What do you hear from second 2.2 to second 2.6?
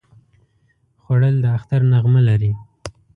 لري